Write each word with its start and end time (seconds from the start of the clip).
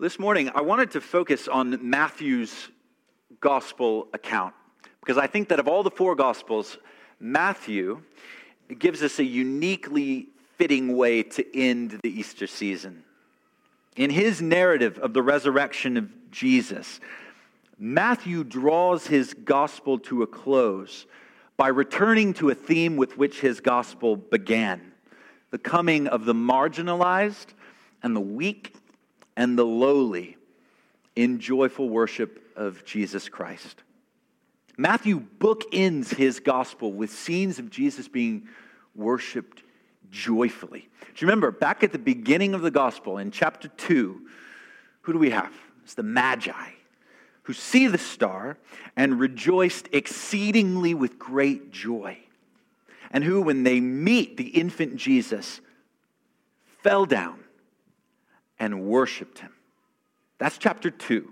This 0.00 0.18
morning, 0.18 0.50
I 0.54 0.62
wanted 0.62 0.92
to 0.92 1.02
focus 1.02 1.46
on 1.46 1.78
Matthew's 1.82 2.70
gospel 3.38 4.08
account 4.14 4.54
because 5.02 5.18
I 5.18 5.26
think 5.26 5.50
that 5.50 5.60
of 5.60 5.68
all 5.68 5.82
the 5.82 5.90
four 5.90 6.14
gospels, 6.14 6.78
Matthew 7.20 8.00
gives 8.78 9.02
us 9.02 9.18
a 9.18 9.24
uniquely 9.24 10.28
fitting 10.56 10.96
way 10.96 11.22
to 11.24 11.44
end 11.54 12.00
the 12.02 12.08
Easter 12.08 12.46
season. 12.46 13.04
In 13.94 14.08
his 14.08 14.40
narrative 14.40 14.98
of 15.00 15.12
the 15.12 15.20
resurrection 15.20 15.98
of 15.98 16.30
Jesus, 16.30 16.98
Matthew 17.78 18.42
draws 18.42 19.06
his 19.06 19.34
gospel 19.34 19.98
to 19.98 20.22
a 20.22 20.26
close 20.26 21.04
by 21.58 21.68
returning 21.68 22.32
to 22.34 22.48
a 22.48 22.54
theme 22.54 22.96
with 22.96 23.18
which 23.18 23.40
his 23.40 23.60
gospel 23.60 24.16
began 24.16 24.92
the 25.50 25.58
coming 25.58 26.06
of 26.06 26.24
the 26.24 26.32
marginalized 26.32 27.48
and 28.02 28.16
the 28.16 28.20
weak 28.20 28.79
and 29.40 29.58
the 29.58 29.64
lowly 29.64 30.36
in 31.16 31.40
joyful 31.40 31.88
worship 31.88 32.52
of 32.56 32.84
Jesus 32.84 33.30
Christ. 33.30 33.82
Matthew 34.76 35.24
bookends 35.38 36.14
his 36.14 36.40
gospel 36.40 36.92
with 36.92 37.10
scenes 37.10 37.58
of 37.58 37.70
Jesus 37.70 38.06
being 38.06 38.48
worshiped 38.94 39.62
joyfully. 40.10 40.90
Do 41.00 41.06
you 41.16 41.26
remember 41.26 41.50
back 41.52 41.82
at 41.82 41.90
the 41.90 41.98
beginning 41.98 42.52
of 42.52 42.60
the 42.60 42.70
gospel 42.70 43.16
in 43.16 43.30
chapter 43.30 43.68
2, 43.68 44.20
who 45.00 45.12
do 45.14 45.18
we 45.18 45.30
have? 45.30 45.54
It's 45.84 45.94
the 45.94 46.02
Magi 46.02 46.72
who 47.44 47.54
see 47.54 47.86
the 47.86 47.96
star 47.96 48.58
and 48.94 49.18
rejoiced 49.18 49.88
exceedingly 49.90 50.92
with 50.92 51.18
great 51.18 51.70
joy. 51.72 52.18
And 53.10 53.24
who, 53.24 53.40
when 53.40 53.62
they 53.62 53.80
meet 53.80 54.36
the 54.36 54.48
infant 54.48 54.96
Jesus, 54.96 55.62
fell 56.82 57.06
down 57.06 57.40
and 58.60 58.84
worshiped 58.84 59.40
him. 59.40 59.52
That's 60.38 60.58
chapter 60.58 60.90
2. 60.90 61.28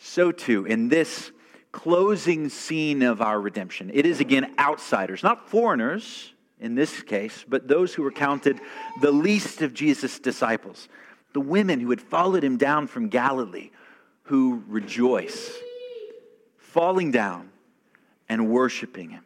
So, 0.00 0.32
too, 0.32 0.64
in 0.64 0.88
this 0.88 1.30
closing 1.70 2.48
scene 2.48 3.02
of 3.02 3.20
our 3.20 3.40
redemption, 3.40 3.90
it 3.94 4.06
is 4.06 4.18
again 4.18 4.54
outsiders, 4.58 5.22
not 5.22 5.48
foreigners 5.48 6.32
in 6.58 6.74
this 6.74 7.02
case, 7.02 7.44
but 7.46 7.68
those 7.68 7.94
who 7.94 8.02
were 8.02 8.10
counted 8.10 8.60
the 9.00 9.12
least 9.12 9.62
of 9.62 9.72
Jesus' 9.74 10.18
disciples, 10.18 10.88
the 11.32 11.40
women 11.40 11.78
who 11.78 11.90
had 11.90 12.00
followed 12.00 12.42
him 12.42 12.56
down 12.56 12.86
from 12.86 13.08
Galilee, 13.08 13.70
who 14.24 14.64
rejoice, 14.66 15.52
falling 16.56 17.10
down 17.10 17.50
and 18.28 18.48
worshiping 18.48 19.10
him. 19.10 19.24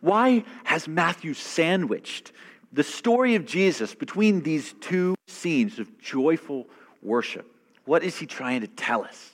Why 0.00 0.44
has 0.64 0.88
Matthew 0.88 1.34
sandwiched 1.34 2.32
the 2.72 2.82
story 2.82 3.34
of 3.34 3.44
Jesus 3.44 3.94
between 3.94 4.40
these 4.40 4.74
two 4.80 5.14
scenes 5.26 5.78
of 5.78 5.98
joyful 5.98 6.66
worship. 7.02 7.46
What 7.84 8.02
is 8.02 8.16
he 8.18 8.26
trying 8.26 8.62
to 8.62 8.66
tell 8.66 9.04
us? 9.04 9.30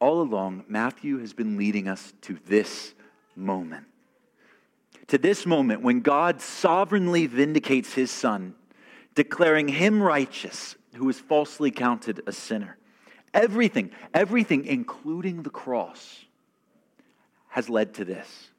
All 0.00 0.20
along, 0.20 0.64
Matthew 0.68 1.18
has 1.18 1.32
been 1.32 1.56
leading 1.56 1.88
us 1.88 2.12
to 2.22 2.38
this 2.46 2.94
moment. 3.34 3.86
To 5.08 5.18
this 5.18 5.46
moment 5.46 5.82
when 5.82 6.00
God 6.00 6.40
sovereignly 6.40 7.26
vindicates 7.26 7.94
his 7.94 8.10
son, 8.10 8.54
declaring 9.14 9.68
him 9.68 10.02
righteous 10.02 10.76
who 10.94 11.06
was 11.06 11.18
falsely 11.18 11.70
counted 11.70 12.20
a 12.26 12.32
sinner. 12.32 12.76
Everything, 13.34 13.90
everything, 14.14 14.66
including 14.66 15.42
the 15.42 15.50
cross, 15.50 16.24
has 17.48 17.68
led 17.68 17.94
to 17.94 18.04
this. 18.04 18.50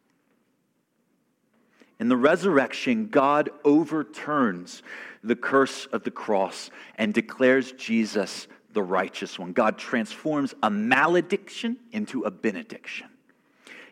In 2.00 2.08
the 2.08 2.18
resurrection, 2.18 3.08
God 3.08 3.50
overturns 3.66 4.84
the 5.24 5.36
curse 5.36 5.86
of 5.88 6.04
the 6.04 6.12
cross 6.12 6.70
and 6.96 7.14
declares 7.14 7.74
Jesus 7.74 8.48
the 8.72 8.82
righteous 8.82 9.38
one. 9.38 9.52
God 9.52 9.78
transforms 9.78 10.54
a 10.64 10.70
malediction 10.70 11.78
into 11.92 12.22
a 12.24 12.32
benediction. 12.32 13.08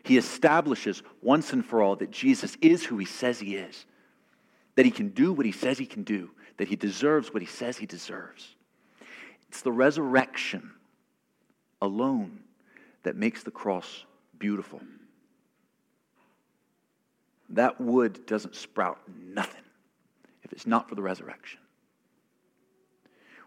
He 0.02 0.16
establishes 0.16 1.02
once 1.20 1.52
and 1.52 1.64
for 1.64 1.82
all 1.82 1.96
that 1.96 2.10
Jesus 2.10 2.56
is 2.62 2.84
who 2.84 2.96
he 2.96 3.04
says 3.04 3.40
he 3.40 3.56
is, 3.56 3.84
that 4.76 4.86
he 4.86 4.90
can 4.90 5.10
do 5.10 5.32
what 5.32 5.44
he 5.44 5.52
says 5.52 5.76
he 5.76 5.84
can 5.84 6.02
do, 6.02 6.30
that 6.56 6.68
he 6.68 6.76
deserves 6.76 7.32
what 7.32 7.42
he 7.42 7.48
says 7.48 7.76
he 7.76 7.86
deserves. 7.86 8.54
It's 9.48 9.60
the 9.60 9.72
resurrection 9.72 10.70
alone 11.82 12.40
that 13.02 13.16
makes 13.16 13.42
the 13.42 13.50
cross 13.50 14.04
beautiful 14.38 14.80
that 17.50 17.80
wood 17.80 18.26
doesn't 18.26 18.54
sprout 18.54 18.98
nothing 19.08 19.64
if 20.42 20.52
it's 20.52 20.66
not 20.66 20.88
for 20.88 20.94
the 20.94 21.02
resurrection. 21.02 21.60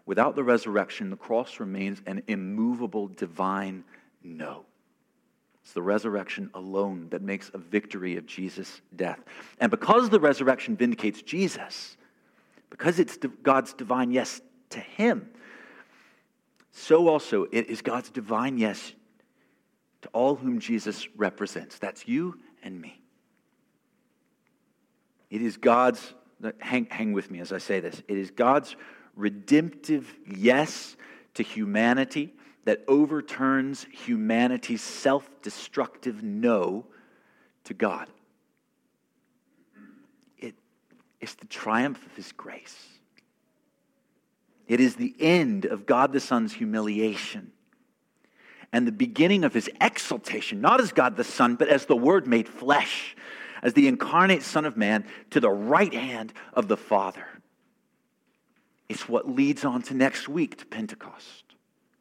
Without 0.04 0.34
the 0.34 0.42
resurrection, 0.42 1.10
the 1.10 1.16
cross 1.16 1.60
remains 1.60 2.02
an 2.06 2.22
immovable 2.26 3.06
divine 3.08 3.84
no. 4.22 4.64
It's 5.62 5.72
the 5.72 5.82
resurrection 5.82 6.50
alone 6.54 7.08
that 7.10 7.22
makes 7.22 7.50
a 7.54 7.58
victory 7.58 8.16
of 8.16 8.26
Jesus' 8.26 8.80
death. 8.96 9.20
And 9.60 9.70
because 9.70 10.10
the 10.10 10.18
resurrection 10.18 10.76
vindicates 10.76 11.22
Jesus, 11.22 11.96
because 12.68 12.98
it's 12.98 13.16
God's 13.42 13.72
divine 13.72 14.10
yes 14.10 14.40
to 14.70 14.80
him, 14.80 15.30
so 16.72 17.06
also 17.06 17.46
it 17.52 17.68
is 17.68 17.80
God's 17.80 18.10
divine 18.10 18.58
yes 18.58 18.92
to 20.00 20.08
all 20.08 20.34
whom 20.34 20.58
Jesus 20.58 21.06
represents. 21.16 21.78
That's 21.78 22.08
you 22.08 22.40
and 22.64 22.80
me. 22.80 23.01
It 25.32 25.40
is 25.40 25.56
God's, 25.56 26.12
hang, 26.58 26.86
hang 26.90 27.14
with 27.14 27.30
me 27.30 27.40
as 27.40 27.54
I 27.54 27.58
say 27.58 27.80
this, 27.80 28.02
it 28.06 28.18
is 28.18 28.30
God's 28.30 28.76
redemptive 29.16 30.14
yes 30.26 30.94
to 31.32 31.42
humanity 31.42 32.34
that 32.66 32.84
overturns 32.86 33.86
humanity's 33.90 34.82
self 34.82 35.26
destructive 35.40 36.22
no 36.22 36.84
to 37.64 37.72
God. 37.72 38.08
It, 40.36 40.54
it's 41.18 41.34
the 41.36 41.46
triumph 41.46 42.04
of 42.04 42.14
His 42.14 42.30
grace. 42.32 42.88
It 44.68 44.80
is 44.80 44.96
the 44.96 45.14
end 45.18 45.64
of 45.64 45.86
God 45.86 46.12
the 46.12 46.20
Son's 46.20 46.52
humiliation 46.52 47.52
and 48.70 48.86
the 48.86 48.92
beginning 48.92 49.44
of 49.44 49.54
His 49.54 49.70
exaltation, 49.80 50.60
not 50.60 50.82
as 50.82 50.92
God 50.92 51.16
the 51.16 51.24
Son, 51.24 51.56
but 51.56 51.68
as 51.68 51.86
the 51.86 51.96
Word 51.96 52.26
made 52.26 52.50
flesh 52.50 53.16
as 53.62 53.74
the 53.74 53.86
incarnate 53.86 54.42
Son 54.42 54.64
of 54.64 54.76
Man 54.76 55.04
to 55.30 55.40
the 55.40 55.50
right 55.50 55.92
hand 55.92 56.32
of 56.52 56.68
the 56.68 56.76
Father. 56.76 57.26
It's 58.88 59.08
what 59.08 59.28
leads 59.28 59.64
on 59.64 59.82
to 59.82 59.94
next 59.94 60.28
week 60.28 60.58
to 60.58 60.66
Pentecost, 60.66 61.44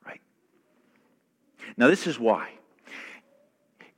right? 0.06 0.22
Now, 1.78 1.88
this 1.88 2.08
is 2.08 2.20
why. 2.20 2.50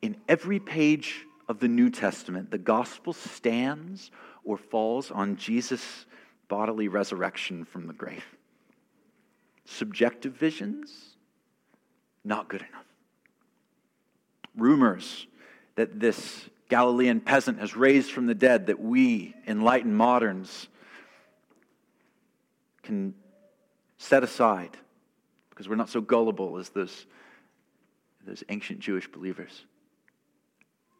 In 0.02 0.18
every 0.28 0.60
page 0.60 1.26
of 1.48 1.60
the 1.60 1.68
New 1.68 1.90
Testament, 1.90 2.52
the 2.52 2.58
gospel 2.58 3.14
stands 3.14 4.12
or 4.44 4.58
falls 4.58 5.10
on 5.10 5.38
Jesus' 5.38 6.06
bodily 6.50 6.88
resurrection 6.88 7.66
from 7.66 7.88
the 7.88 7.94
grave. 7.94 8.26
Subjective 9.66 10.34
visions, 10.34 11.16
not 12.24 12.50
good 12.50 12.62
enough. 12.62 12.86
Rumors 14.56 15.26
that 15.76 16.00
this 16.00 16.50
Galilean 16.74 17.22
peasant 17.22 17.60
has 17.60 17.76
raised 17.76 18.12
from 18.12 18.26
the 18.26 18.34
dead 18.34 18.66
that 18.66 18.80
we, 18.80 19.36
enlightened 19.46 19.96
moderns, 19.96 20.68
can 22.82 23.14
set 24.00 24.24
aside 24.24 24.76
because 25.52 25.70
we're 25.70 25.76
not 25.76 25.90
so 25.90 26.02
gullible 26.02 26.58
as 26.58 26.70
those, 26.70 27.06
those 28.26 28.44
ancient 28.50 28.80
Jewish 28.80 29.08
believers. 29.08 29.66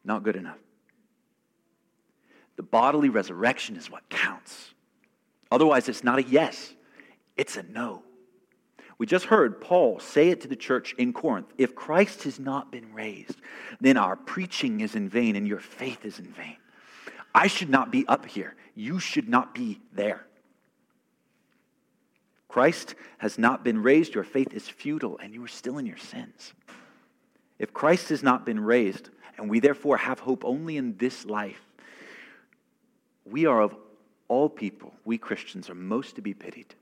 Not 0.04 0.22
good 0.22 0.36
enough. 0.36 0.60
The 2.54 2.62
bodily 2.62 3.08
resurrection 3.08 3.74
is 3.74 3.90
what 3.90 4.08
counts. 4.08 4.74
Otherwise, 5.50 5.88
it's 5.88 6.04
not 6.04 6.20
a 6.20 6.22
yes, 6.22 6.72
it's 7.36 7.56
a 7.56 7.64
no. 7.64 8.04
We 8.98 9.06
just 9.06 9.26
heard 9.26 9.60
Paul 9.60 9.98
say 9.98 10.28
it 10.28 10.40
to 10.42 10.48
the 10.48 10.56
church 10.56 10.94
in 10.98 11.12
Corinth. 11.12 11.52
If 11.58 11.74
Christ 11.74 12.22
has 12.24 12.38
not 12.38 12.70
been 12.70 12.92
raised, 12.92 13.36
then 13.80 13.96
our 13.96 14.16
preaching 14.16 14.80
is 14.80 14.94
in 14.94 15.08
vain 15.08 15.36
and 15.36 15.48
your 15.48 15.58
faith 15.58 16.04
is 16.04 16.18
in 16.18 16.26
vain. 16.26 16.56
I 17.34 17.48
should 17.48 17.70
not 17.70 17.90
be 17.90 18.06
up 18.06 18.24
here. 18.26 18.54
You 18.76 19.00
should 19.00 19.28
not 19.28 19.54
be 19.54 19.80
there. 19.92 20.26
Christ 22.48 22.94
has 23.18 23.36
not 23.36 23.64
been 23.64 23.82
raised, 23.82 24.14
your 24.14 24.22
faith 24.22 24.52
is 24.52 24.68
futile, 24.68 25.18
and 25.18 25.34
you 25.34 25.42
are 25.44 25.48
still 25.48 25.78
in 25.78 25.86
your 25.86 25.96
sins. 25.96 26.52
If 27.58 27.72
Christ 27.72 28.10
has 28.10 28.22
not 28.22 28.46
been 28.46 28.60
raised, 28.60 29.10
and 29.36 29.50
we 29.50 29.58
therefore 29.58 29.96
have 29.96 30.20
hope 30.20 30.44
only 30.44 30.76
in 30.76 30.96
this 30.98 31.24
life, 31.24 31.60
we 33.24 33.46
are 33.46 33.60
of 33.60 33.74
all 34.28 34.48
people, 34.48 34.94
we 35.04 35.18
Christians 35.18 35.68
are 35.68 35.74
most 35.74 36.14
to 36.14 36.22
be 36.22 36.32
pitied 36.32 36.76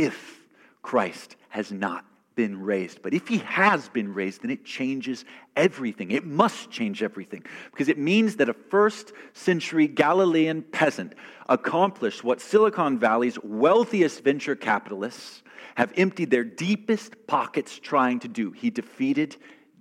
if 0.00 0.40
Christ 0.80 1.36
has 1.50 1.70
not 1.70 2.06
been 2.34 2.62
raised. 2.62 3.02
But 3.02 3.12
if 3.12 3.28
he 3.28 3.38
has 3.38 3.90
been 3.90 4.14
raised, 4.14 4.40
then 4.40 4.50
it 4.50 4.64
changes 4.64 5.26
everything. 5.54 6.10
It 6.10 6.24
must 6.24 6.70
change 6.70 7.02
everything 7.02 7.44
because 7.70 7.88
it 7.88 7.98
means 7.98 8.36
that 8.36 8.48
a 8.48 8.54
first 8.54 9.12
century 9.34 9.86
Galilean 9.86 10.62
peasant 10.62 11.12
accomplished 11.50 12.24
what 12.24 12.40
Silicon 12.40 12.98
Valley's 12.98 13.38
wealthiest 13.42 14.24
venture 14.24 14.56
capitalists 14.56 15.42
have 15.74 15.92
emptied 15.98 16.30
their 16.30 16.44
deepest 16.44 17.26
pockets 17.26 17.78
trying 17.78 18.20
to 18.20 18.28
do. 18.28 18.52
He 18.52 18.70
defeated 18.70 19.36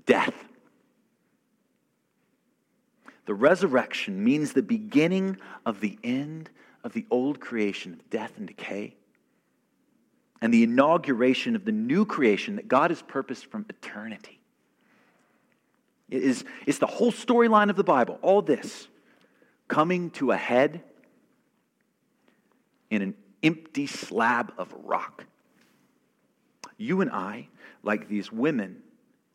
death. 0.05 0.35
The 3.25 3.33
resurrection 3.33 4.21
means 4.21 4.51
the 4.51 4.63
beginning 4.63 5.37
of 5.65 5.79
the 5.79 5.97
end 6.03 6.49
of 6.83 6.91
the 6.91 7.05
old 7.09 7.39
creation 7.39 7.93
of 7.93 8.09
death 8.09 8.33
and 8.37 8.47
decay 8.47 8.95
and 10.41 10.53
the 10.53 10.63
inauguration 10.63 11.55
of 11.55 11.65
the 11.65 11.71
new 11.71 12.05
creation 12.05 12.55
that 12.55 12.67
God 12.67 12.91
has 12.91 13.01
purposed 13.01 13.47
from 13.47 13.65
eternity. 13.69 14.39
It 16.09 16.23
is, 16.23 16.43
it's 16.65 16.79
the 16.79 16.87
whole 16.87 17.11
storyline 17.11 17.69
of 17.69 17.75
the 17.75 17.83
Bible, 17.83 18.17
all 18.21 18.41
this 18.41 18.87
coming 19.67 20.09
to 20.11 20.31
a 20.31 20.37
head 20.37 20.81
in 22.89 23.01
an 23.01 23.13
empty 23.43 23.85
slab 23.85 24.51
of 24.57 24.73
rock. 24.83 25.25
You 26.77 27.01
and 27.01 27.11
I, 27.11 27.49
like 27.83 28.07
these 28.07 28.31
women 28.31 28.81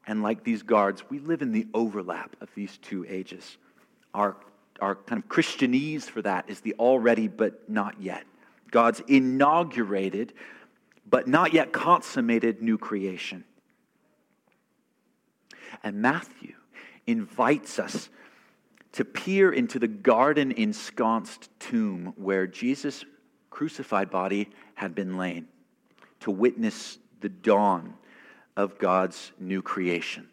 and 0.07 0.23
like 0.23 0.43
these 0.43 0.63
guards, 0.63 1.09
we 1.09 1.19
live 1.21 1.43
in 1.43 1.53
the 1.53 1.67
overlap 1.73 2.37
of 2.41 2.49
these 2.55 2.79
two 2.79 3.07
ages. 3.09 3.57
Our, 4.13 4.37
our 4.81 4.97
kind 4.97 5.23
of 5.23 5.29
Christianese 5.29 6.05
for 6.05 6.23
that 6.23 6.49
is 6.49 6.61
the 6.61 6.75
already 6.79 7.29
but 7.29 7.69
not 7.71 8.01
yet. 8.01 8.25
God's 8.71 9.01
inaugurated 9.07 10.33
but 11.07 11.29
not 11.29 11.53
yet 11.53 11.73
consummated 11.73 12.63
new 12.63 12.79
creation. 12.79 13.45
And 15.83 16.01
Matthew 16.01 16.55
invites 17.07 17.79
us 17.79 18.09
to 18.93 19.05
peer 19.05 19.53
into 19.53 19.79
the 19.79 19.89
garden 19.89 20.53
ensconced 20.53 21.49
tomb 21.59 22.15
where 22.17 22.47
Jesus' 22.47 23.05
crucified 23.51 24.11
body 24.11 24.51
had 24.75 24.95
been 24.95 25.17
lain, 25.17 25.49
to 26.21 26.31
witness 26.31 26.99
the 27.21 27.29
dawn 27.29 27.95
of 28.57 28.79
God's 28.79 29.33
new 29.39 29.63
creation. 29.63 30.29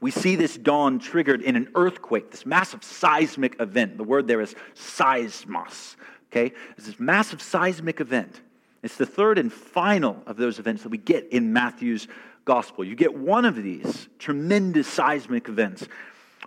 We 0.00 0.10
see 0.10 0.36
this 0.36 0.56
dawn 0.56 0.98
triggered 0.98 1.42
in 1.42 1.56
an 1.56 1.68
earthquake, 1.74 2.30
this 2.30 2.44
massive 2.44 2.84
seismic 2.84 3.60
event. 3.60 3.96
The 3.96 4.04
word 4.04 4.26
there 4.26 4.40
is 4.40 4.54
seismos. 4.74 5.96
Okay? 6.26 6.52
It's 6.76 6.86
this 6.86 7.00
massive 7.00 7.40
seismic 7.40 8.00
event 8.00 8.40
it's 8.84 8.96
the 8.96 9.06
third 9.06 9.38
and 9.38 9.50
final 9.50 10.22
of 10.26 10.36
those 10.36 10.58
events 10.58 10.82
that 10.82 10.90
we 10.90 10.98
get 10.98 11.32
in 11.32 11.54
Matthew's 11.54 12.06
gospel. 12.44 12.84
You 12.84 12.94
get 12.94 13.16
one 13.16 13.46
of 13.46 13.56
these 13.56 14.08
tremendous 14.18 14.86
seismic 14.86 15.48
events 15.48 15.88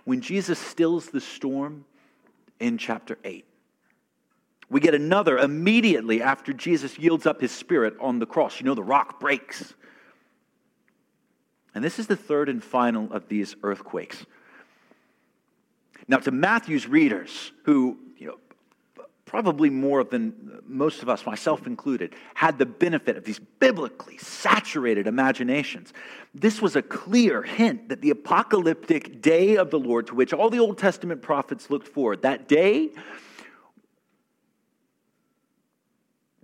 when 0.04 0.20
Jesus 0.20 0.56
stills 0.56 1.06
the 1.06 1.20
storm 1.20 1.84
in 2.60 2.78
chapter 2.78 3.18
8. 3.24 3.44
We 4.70 4.78
get 4.78 4.94
another 4.94 5.36
immediately 5.36 6.22
after 6.22 6.52
Jesus 6.52 6.96
yields 6.96 7.26
up 7.26 7.40
his 7.40 7.50
spirit 7.50 7.96
on 7.98 8.20
the 8.20 8.26
cross. 8.26 8.60
You 8.60 8.66
know, 8.66 8.74
the 8.74 8.84
rock 8.84 9.18
breaks. 9.18 9.74
And 11.74 11.82
this 11.82 11.98
is 11.98 12.06
the 12.06 12.16
third 12.16 12.48
and 12.48 12.62
final 12.62 13.12
of 13.12 13.26
these 13.28 13.56
earthquakes. 13.64 14.24
Now, 16.06 16.18
to 16.18 16.30
Matthew's 16.30 16.86
readers, 16.86 17.50
who 17.64 17.98
probably 19.28 19.68
more 19.68 20.02
than 20.02 20.60
most 20.66 21.02
of 21.02 21.08
us, 21.08 21.24
myself 21.26 21.66
included, 21.66 22.14
had 22.34 22.58
the 22.58 22.66
benefit 22.66 23.16
of 23.16 23.24
these 23.24 23.38
biblically 23.38 24.16
saturated 24.16 25.06
imaginations. 25.06 25.92
This 26.34 26.62
was 26.62 26.74
a 26.74 26.82
clear 26.82 27.42
hint 27.42 27.90
that 27.90 28.00
the 28.00 28.10
apocalyptic 28.10 29.20
day 29.20 29.56
of 29.56 29.70
the 29.70 29.78
Lord, 29.78 30.06
to 30.08 30.14
which 30.14 30.32
all 30.32 30.48
the 30.48 30.58
Old 30.58 30.78
Testament 30.78 31.20
prophets 31.20 31.70
looked 31.70 31.86
forward, 31.86 32.22
that 32.22 32.48
day, 32.48 32.90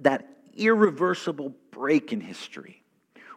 that 0.00 0.28
irreversible 0.54 1.54
break 1.70 2.12
in 2.12 2.20
history, 2.20 2.82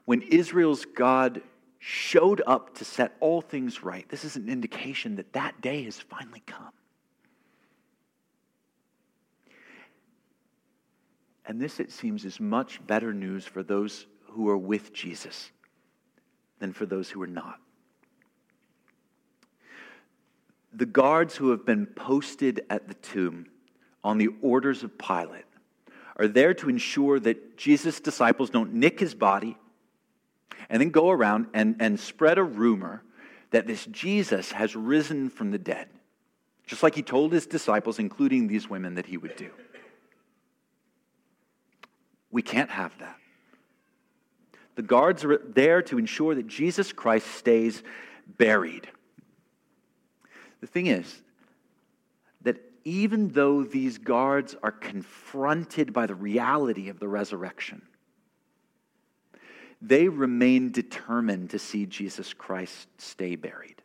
when 0.04 0.22
Israel's 0.22 0.84
God 0.84 1.42
showed 1.80 2.42
up 2.46 2.76
to 2.80 2.86
set 2.86 3.16
all 3.22 3.40
things 3.40 3.82
right, 3.82 4.08
this 4.10 4.26
is 4.26 4.36
an 4.36 4.50
indication 4.50 5.16
that 5.16 5.32
that 5.34 5.62
day 5.62 5.84
has 5.84 5.98
finally 5.98 6.44
come. 6.46 6.72
And 11.48 11.62
this, 11.62 11.80
it 11.80 11.92
seems, 11.92 12.26
is 12.26 12.42
much 12.42 12.86
better 12.86 13.14
news 13.14 13.46
for 13.46 13.64
those 13.64 14.06
who 14.32 14.50
are 14.50 14.58
with 14.58 14.94
Jesus 14.94 15.50
than 16.60 16.74
for 16.74 16.86
those 16.86 17.10
who 17.10 17.22
are 17.22 17.28
not. 17.28 17.60
The 20.74 20.86
guards 20.86 21.38
who 21.38 21.52
have 21.52 21.66
been 21.66 21.86
posted 21.86 22.66
at 22.70 22.90
the 22.90 22.94
tomb 22.96 23.48
on 24.04 24.18
the 24.18 24.30
orders 24.42 24.84
of 24.84 24.98
Pilate 24.98 25.46
are 26.18 26.28
there 26.28 26.54
to 26.56 26.70
ensure 26.70 27.20
that 27.22 27.58
Jesus' 27.58 28.02
disciples 28.02 28.50
don't 28.50 28.74
nick 28.74 29.00
his 29.00 29.16
body 29.16 29.58
and 30.70 30.82
then 30.82 30.90
go 30.90 31.10
around 31.10 31.48
and, 31.54 31.78
and 31.80 31.98
spread 32.00 32.38
a 32.38 32.44
rumor 32.44 33.04
that 33.52 33.68
this 33.68 33.86
Jesus 33.86 34.52
has 34.52 34.76
risen 34.76 35.30
from 35.30 35.52
the 35.52 35.58
dead, 35.58 35.88
just 36.66 36.84
like 36.84 36.96
he 36.96 37.02
told 37.02 37.32
his 37.32 37.46
disciples, 37.48 38.00
including 38.00 38.48
these 38.48 38.70
women, 38.70 38.96
that 38.96 39.06
he 39.06 39.16
would 39.16 39.38
do. 39.38 39.50
We 42.38 42.44
can't 42.44 42.70
have 42.70 42.96
that. 43.00 43.18
The 44.76 44.84
guards 44.84 45.26
are 45.26 45.40
there 45.40 45.82
to 45.82 45.98
ensure 45.98 46.36
that 46.36 46.46
Jesus 46.46 46.94
Christ 46.94 47.26
stays 47.26 47.82
buried. 48.28 48.88
The 50.62 50.68
thing 50.68 50.86
is 50.86 51.24
that 52.44 52.60
even 52.84 53.30
though 53.30 53.64
these 53.64 53.98
guards 53.98 54.56
are 54.62 54.72
confronted 54.72 55.94
by 55.94 56.06
the 56.06 56.14
reality 56.14 56.90
of 56.90 57.00
the 57.00 57.08
resurrection, 57.08 57.82
they 59.82 60.08
remain 60.08 60.72
determined 60.72 61.50
to 61.50 61.58
see 61.58 61.88
Jesus 61.88 62.36
Christ 62.36 62.88
stay 63.00 63.36
buried. 63.36 63.82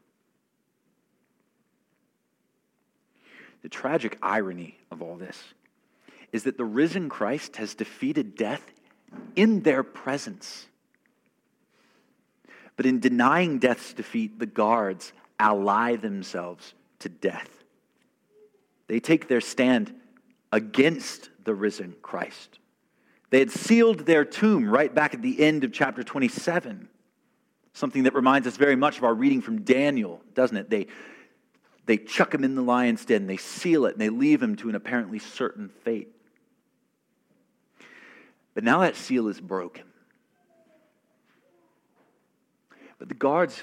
The 3.63 3.71
tragic 3.71 4.19
irony 4.21 4.77
of 4.91 5.01
all 5.01 5.17
this 5.17 5.43
is 6.33 6.45
that 6.45 6.57
the 6.57 6.65
risen 6.65 7.09
Christ 7.09 7.57
has 7.57 7.75
defeated 7.75 8.35
death 8.35 8.63
in 9.37 9.61
their 9.61 9.83
presence. 9.83 10.67
But 12.77 12.87
in 12.87 13.01
denying 13.01 13.59
death's 13.59 13.93
defeat, 13.93 14.39
the 14.39 14.47
guards 14.47 15.13
ally 15.39 15.97
themselves 15.97 16.75
to 17.01 17.09
death. 17.09 17.63
They 18.87 19.01
take 19.01 19.29
their 19.29 19.41
stand 19.41 19.95
against 20.51 21.31
the 21.45 21.55
risen 21.55 21.95
Christ. 22.03 22.59
They 23.31 23.39
had 23.39 23.51
sealed 23.51 24.01
their 24.01 24.25
tomb 24.25 24.69
right 24.69 24.95
back 24.95 25.15
at 25.15 25.23
the 25.23 25.43
end 25.43 25.65
of 25.65 25.73
chapter 25.73 26.03
27, 26.03 26.89
something 27.73 28.03
that 28.03 28.15
reminds 28.15 28.47
us 28.47 28.57
very 28.57 28.77
much 28.77 28.99
of 28.99 29.05
our 29.05 29.15
reading 29.15 29.41
from 29.41 29.63
Daniel, 29.63 30.21
doesn't 30.35 30.57
it? 30.57 30.69
They, 30.69 30.87
they 31.87 31.97
chuck 31.97 32.35
him 32.35 32.45
in 32.45 32.55
the 32.55 32.63
lion's 32.63 33.05
den, 33.05 33.27
they 33.27 33.39
seal 33.39 33.87
it, 33.87 33.93
and 33.93 34.01
they 34.01 34.11
leave 34.11 34.43
him 34.43 34.57
to 34.57 34.69
an 34.69 34.75
apparently 34.75 35.19
certain 35.19 35.71
fate. 35.83 36.15
But 38.55 38.65
now 38.65 38.81
that 38.81 38.97
seal 38.97 39.29
is 39.29 39.41
broken. 39.41 39.85
But 42.99 43.09
the 43.09 43.15
guards, 43.15 43.63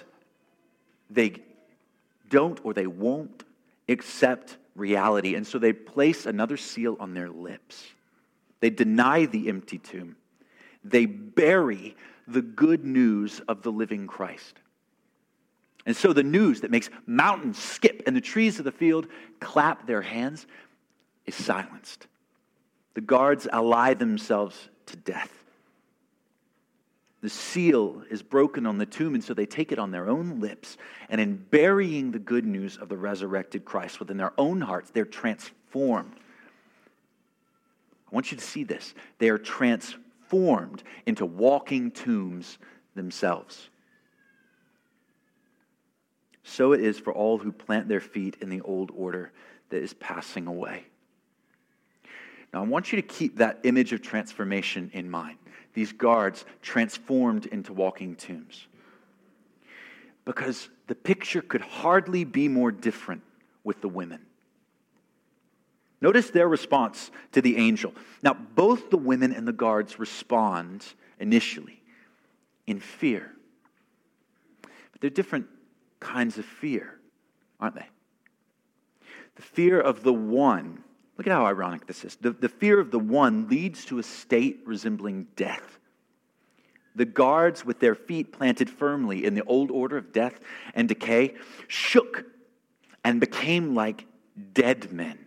they 1.10 1.36
don't 2.29 2.60
or 2.63 2.74
they 2.74 2.88
won't 2.88 3.43
accept 3.88 4.58
reality. 4.75 5.36
And 5.36 5.46
so 5.46 5.60
they 5.60 5.74
place 5.74 6.25
another 6.25 6.58
seal 6.58 6.98
on 7.00 7.13
their 7.13 7.29
lips. 7.29 7.86
They 8.60 8.69
deny 8.69 9.25
the 9.25 9.48
empty 9.50 9.77
tomb. 9.77 10.15
They 10.84 11.05
bury 11.05 11.96
the 12.27 12.41
good 12.41 12.86
news 12.86 13.41
of 13.48 13.62
the 13.62 13.72
living 13.72 14.08
Christ. 14.08 14.60
And 15.86 15.96
so 15.96 16.13
the 16.13 16.24
news 16.24 16.62
that 16.62 16.72
makes 16.72 16.89
mountains 17.05 17.58
skip 17.58 18.03
and 18.05 18.15
the 18.15 18.22
trees 18.22 18.60
of 18.60 18.65
the 18.65 18.72
field 18.72 19.08
clap 19.39 19.88
their 19.88 20.01
hands 20.01 20.46
is 21.25 21.36
silenced. 21.36 22.08
The 22.93 23.01
guards 23.01 23.48
ally 23.51 23.93
themselves 23.93 24.69
to 24.89 24.98
death. 24.98 25.31
The 27.22 27.29
seal 27.29 28.03
is 28.10 28.24
broken 28.24 28.65
on 28.65 28.77
the 28.77 28.86
tomb, 28.86 29.13
and 29.13 29.24
so 29.24 29.34
they 29.34 29.46
take 29.46 29.72
it 29.72 29.79
on 29.79 29.91
their 29.91 30.08
own 30.08 30.39
lips. 30.39 30.77
And 31.10 31.19
in 31.19 31.36
burying 31.36 32.12
the 32.12 32.19
good 32.19 32.46
news 32.46 32.77
of 32.77 32.88
the 32.88 32.98
resurrected 32.98 33.65
Christ 33.65 34.00
within 34.00 34.17
their 34.17 34.31
own 34.38 34.62
hearts, 34.62 34.91
they're 34.91 35.05
transformed. 35.05 36.13
I 38.10 38.15
want 38.15 38.31
you 38.31 38.38
to 38.38 38.43
see 38.43 38.63
this. 38.63 38.93
They 39.17 39.29
are 39.29 39.38
transformed 39.38 40.84
into 41.05 41.25
walking 41.25 41.91
tombs 41.91 42.58
themselves. 42.96 43.69
So 46.43 46.72
it 46.72 46.81
is 46.81 46.98
for 46.98 47.13
all 47.13 47.38
who 47.38 47.51
plant 47.51 47.89
their 47.89 48.00
feet 48.00 48.38
in 48.41 48.50
the 48.50 48.62
old 48.62 48.91
order 48.96 49.31
that 49.69 49.84
is 49.84 49.93
passing 49.93 50.48
away. 50.48 50.86
Now, 52.53 52.63
I 52.63 52.67
want 52.67 52.91
you 52.91 52.95
to 52.95 53.07
keep 53.07 53.37
that 53.37 53.59
image 53.63 53.93
of 53.93 54.01
transformation 54.01 54.89
in 54.93 55.09
mind. 55.09 55.37
These 55.73 55.93
guards 55.93 56.45
transformed 56.61 57.45
into 57.45 57.73
walking 57.73 58.15
tombs. 58.15 58.67
Because 60.25 60.69
the 60.87 60.95
picture 60.95 61.41
could 61.41 61.61
hardly 61.61 62.23
be 62.23 62.47
more 62.47 62.71
different 62.71 63.21
with 63.63 63.81
the 63.81 63.89
women. 63.89 64.25
Notice 66.01 66.29
their 66.29 66.47
response 66.47 67.11
to 67.33 67.41
the 67.41 67.57
angel. 67.57 67.93
Now, 68.23 68.33
both 68.33 68.89
the 68.89 68.97
women 68.97 69.33
and 69.33 69.47
the 69.47 69.53
guards 69.53 69.99
respond 69.99 70.85
initially 71.19 71.81
in 72.65 72.79
fear. 72.79 73.31
But 74.61 75.01
they're 75.01 75.09
different 75.09 75.47
kinds 75.99 76.37
of 76.37 76.45
fear, 76.45 76.99
aren't 77.59 77.75
they? 77.75 77.87
The 79.35 79.41
fear 79.41 79.79
of 79.79 80.03
the 80.03 80.13
one, 80.13 80.83
look 81.19 81.27
at 81.27 81.33
how 81.33 81.45
ironic 81.45 81.85
this 81.85 82.05
is. 82.05 82.15
The, 82.15 82.31
the 82.31 82.47
fear 82.47 82.79
of 82.79 82.91
the 82.91 82.99
one 82.99 83.49
leads 83.49 83.83
to 83.85 83.99
a 83.99 84.03
state 84.03 84.61
resembling 84.65 85.27
death. 85.35 85.77
The 86.95 87.03
guards, 87.03 87.65
with 87.65 87.81
their 87.81 87.93
feet 87.93 88.31
planted 88.31 88.69
firmly 88.69 89.25
in 89.25 89.33
the 89.33 89.43
old 89.43 89.69
order 89.69 89.97
of 89.97 90.13
death 90.13 90.39
and 90.73 90.88
decay, 90.88 91.35
shook 91.67 92.23
and 93.03 93.19
became 93.19 93.75
like 93.75 94.05
dead 94.53 94.93
men. 94.93 95.19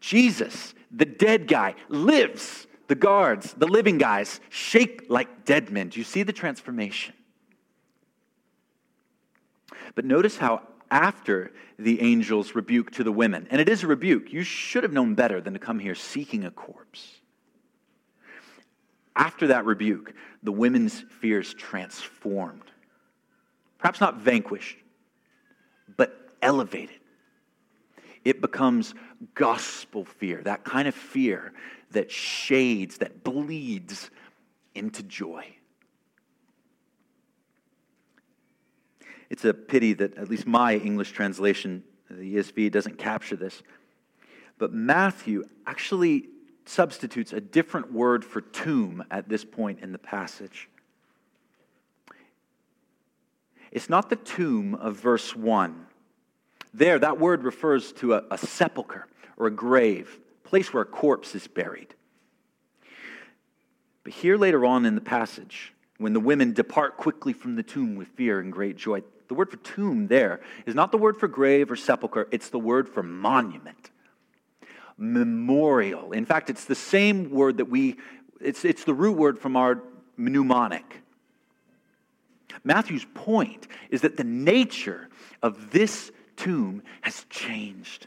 Jesus, 0.00 0.72
the 0.92 1.04
dead 1.04 1.48
guy, 1.48 1.74
lives. 1.88 2.68
The 2.86 2.94
guards, 2.94 3.54
the 3.54 3.66
living 3.66 3.98
guys, 3.98 4.40
shake 4.50 5.06
like 5.08 5.46
dead 5.46 5.70
men. 5.70 5.88
Do 5.88 5.98
you 5.98 6.04
see 6.04 6.22
the 6.22 6.32
transformation? 6.32 7.12
But 9.96 10.04
notice 10.04 10.36
how 10.36 10.62
after 10.90 11.52
the 11.78 12.00
angel's 12.00 12.54
rebuke 12.54 12.90
to 12.92 13.04
the 13.04 13.12
women, 13.12 13.46
and 13.50 13.60
it 13.60 13.68
is 13.68 13.82
a 13.82 13.86
rebuke, 13.86 14.32
you 14.32 14.42
should 14.42 14.82
have 14.82 14.92
known 14.92 15.14
better 15.14 15.40
than 15.40 15.52
to 15.52 15.58
come 15.58 15.78
here 15.78 15.94
seeking 15.94 16.44
a 16.44 16.50
corpse. 16.50 17.16
After 19.14 19.48
that 19.48 19.64
rebuke, 19.64 20.14
the 20.42 20.52
women's 20.52 21.04
fears 21.20 21.52
transformed. 21.54 22.70
Perhaps 23.78 24.00
not 24.00 24.18
vanquished, 24.18 24.78
but 25.96 26.30
elevated 26.42 26.98
it 28.28 28.42
becomes 28.42 28.94
gospel 29.34 30.04
fear, 30.04 30.42
that 30.42 30.62
kind 30.62 30.86
of 30.86 30.94
fear 30.94 31.52
that 31.92 32.10
shades, 32.10 32.98
that 32.98 33.24
bleeds 33.24 34.10
into 34.74 35.02
joy. 35.02 35.46
It's 39.30 39.44
a 39.44 39.54
pity 39.54 39.92
that 39.94 40.16
at 40.16 40.28
least 40.28 40.46
my 40.46 40.76
English 40.76 41.12
translation, 41.12 41.84
the 42.10 42.36
ESV, 42.36 42.72
doesn't 42.72 42.98
capture 42.98 43.36
this. 43.36 43.62
But 44.58 44.72
Matthew 44.72 45.44
actually 45.66 46.28
substitutes 46.64 47.32
a 47.32 47.40
different 47.40 47.92
word 47.92 48.24
for 48.24 48.40
tomb 48.40 49.04
at 49.10 49.28
this 49.28 49.44
point 49.44 49.80
in 49.80 49.92
the 49.92 49.98
passage. 49.98 50.68
It's 53.70 53.90
not 53.90 54.08
the 54.08 54.16
tomb 54.16 54.74
of 54.74 54.96
verse 54.96 55.36
1 55.36 55.86
there, 56.74 56.98
that 56.98 57.18
word 57.18 57.44
refers 57.44 57.92
to 57.94 58.14
a, 58.14 58.22
a 58.30 58.38
sepulchre 58.38 59.06
or 59.36 59.46
a 59.46 59.50
grave, 59.50 60.18
a 60.44 60.48
place 60.48 60.72
where 60.72 60.82
a 60.82 60.86
corpse 60.86 61.34
is 61.34 61.46
buried. 61.46 61.94
But 64.04 64.12
here 64.12 64.36
later 64.36 64.64
on 64.64 64.84
in 64.84 64.94
the 64.94 65.00
passage, 65.00 65.72
when 65.98 66.12
the 66.12 66.20
women 66.20 66.52
depart 66.52 66.96
quickly 66.96 67.32
from 67.32 67.56
the 67.56 67.62
tomb 67.62 67.96
with 67.96 68.08
fear 68.08 68.40
and 68.40 68.52
great 68.52 68.76
joy, 68.76 69.02
the 69.28 69.34
word 69.34 69.50
for 69.50 69.58
tomb 69.58 70.08
there 70.08 70.40
is 70.66 70.74
not 70.74 70.90
the 70.90 70.98
word 70.98 71.16
for 71.16 71.28
grave 71.28 71.70
or 71.70 71.76
sepulchre, 71.76 72.28
it's 72.30 72.48
the 72.48 72.58
word 72.58 72.88
for 72.88 73.02
monument, 73.02 73.90
memorial. 74.96 76.12
In 76.12 76.24
fact, 76.24 76.50
it's 76.50 76.64
the 76.64 76.74
same 76.74 77.30
word 77.30 77.58
that 77.58 77.66
we, 77.66 77.96
it's, 78.40 78.64
it's 78.64 78.84
the 78.84 78.94
root 78.94 79.16
word 79.16 79.38
from 79.38 79.56
our 79.56 79.82
mnemonic. 80.16 81.02
Matthew's 82.64 83.06
point 83.14 83.68
is 83.90 84.00
that 84.00 84.16
the 84.16 84.24
nature 84.24 85.08
of 85.42 85.70
this 85.70 86.10
tomb 86.36 86.82
has 87.02 87.24
changed. 87.30 88.06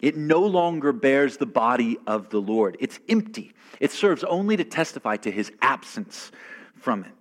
It 0.00 0.16
no 0.16 0.40
longer 0.40 0.92
bears 0.92 1.36
the 1.36 1.46
body 1.46 1.98
of 2.06 2.30
the 2.30 2.40
Lord. 2.40 2.76
It's 2.80 2.98
empty. 3.08 3.52
It 3.80 3.90
serves 3.90 4.24
only 4.24 4.56
to 4.56 4.64
testify 4.64 5.16
to 5.18 5.30
his 5.30 5.52
absence 5.60 6.30
from 6.76 7.04
it. 7.04 7.12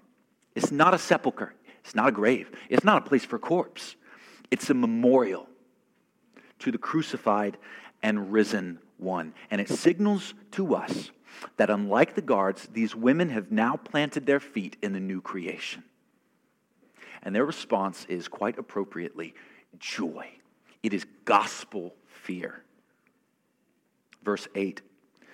It's 0.55 0.71
not 0.71 0.93
a 0.93 0.97
sepulchre. 0.97 1.53
It's 1.87 1.95
not 1.95 2.09
a 2.09 2.11
grave. 2.11 2.51
It's 2.67 2.83
not 2.83 3.05
a 3.05 3.09
place 3.09 3.23
for 3.23 3.39
corpse. 3.39 3.95
It's 4.51 4.69
a 4.69 4.73
memorial 4.73 5.47
to 6.59 6.69
the 6.69 6.77
crucified 6.77 7.57
and 8.03 8.33
risen 8.33 8.79
one. 8.97 9.33
And 9.49 9.61
it 9.61 9.69
signals 9.69 10.33
to 10.51 10.75
us 10.75 11.11
that 11.55 11.69
unlike 11.69 12.13
the 12.13 12.21
guards, 12.21 12.67
these 12.73 12.93
women 12.93 13.29
have 13.29 13.53
now 13.53 13.77
planted 13.77 14.25
their 14.25 14.41
feet 14.41 14.75
in 14.81 14.91
the 14.91 14.99
new 14.99 15.21
creation. 15.21 15.81
And 17.23 17.33
their 17.33 17.45
response 17.45 18.05
is 18.09 18.27
quite 18.27 18.59
appropriately 18.59 19.33
joy. 19.79 20.27
It 20.83 20.93
is 20.93 21.05
gospel 21.23 21.95
fear. 22.05 22.63
Verse 24.23 24.49
8 24.55 24.81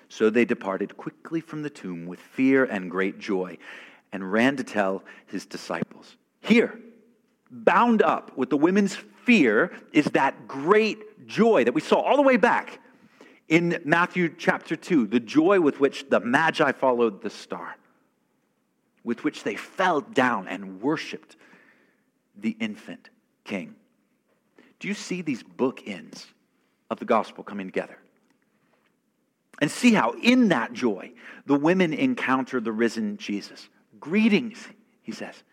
So 0.07 0.29
they 0.29 0.45
departed 0.45 0.97
quickly 0.97 1.41
from 1.41 1.63
the 1.63 1.71
tomb 1.71 2.05
with 2.05 2.19
fear 2.19 2.63
and 2.63 2.91
great 2.91 3.17
joy 3.17 3.57
and 4.11 4.31
ran 4.31 4.55
to 4.57 4.63
tell 4.63 5.03
his 5.25 5.47
disciples. 5.47 6.15
Here, 6.43 6.77
bound 7.49 8.01
up 8.01 8.37
with 8.37 8.49
the 8.49 8.57
women's 8.57 8.95
fear, 8.95 9.71
is 9.93 10.05
that 10.07 10.47
great 10.47 11.25
joy 11.25 11.63
that 11.63 11.73
we 11.73 11.81
saw 11.81 12.01
all 12.01 12.17
the 12.17 12.21
way 12.21 12.37
back 12.37 12.79
in 13.47 13.81
Matthew 13.85 14.33
chapter 14.37 14.75
2, 14.75 15.07
the 15.07 15.19
joy 15.19 15.61
with 15.61 15.79
which 15.79 16.09
the 16.09 16.19
Magi 16.19 16.73
followed 16.73 17.21
the 17.21 17.29
star, 17.29 17.77
with 19.03 19.23
which 19.23 19.43
they 19.43 19.55
fell 19.55 20.01
down 20.01 20.47
and 20.49 20.81
worshiped 20.81 21.37
the 22.35 22.57
infant 22.59 23.09
king. 23.45 23.75
Do 24.79 24.89
you 24.89 24.93
see 24.93 25.21
these 25.21 25.43
bookends 25.43 26.25
of 26.89 26.99
the 26.99 27.05
gospel 27.05 27.43
coming 27.43 27.67
together? 27.67 27.97
And 29.61 29.71
see 29.71 29.93
how, 29.93 30.11
in 30.21 30.49
that 30.49 30.73
joy, 30.73 31.13
the 31.45 31.55
women 31.55 31.93
encounter 31.93 32.59
the 32.59 32.71
risen 32.71 33.15
Jesus. 33.15 33.69
Greetings, 33.99 34.67
he 35.03 35.13
says. 35.13 35.43